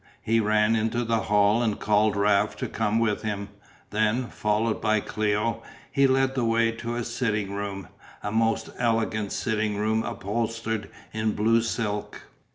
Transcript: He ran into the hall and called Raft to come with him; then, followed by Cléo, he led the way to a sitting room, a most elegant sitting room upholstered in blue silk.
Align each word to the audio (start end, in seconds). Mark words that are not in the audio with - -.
He 0.23 0.39
ran 0.39 0.75
into 0.75 1.03
the 1.03 1.19
hall 1.29 1.61
and 1.61 1.79
called 1.79 2.15
Raft 2.15 2.57
to 2.57 2.67
come 2.67 2.97
with 2.97 3.21
him; 3.21 3.49
then, 3.91 4.29
followed 4.29 4.81
by 4.81 4.99
Cléo, 4.99 5.61
he 5.91 6.07
led 6.07 6.33
the 6.33 6.43
way 6.43 6.71
to 6.71 6.95
a 6.95 7.03
sitting 7.03 7.51
room, 7.53 7.87
a 8.23 8.31
most 8.31 8.71
elegant 8.79 9.31
sitting 9.31 9.77
room 9.77 10.01
upholstered 10.01 10.89
in 11.13 11.33
blue 11.33 11.61
silk. 11.61 12.23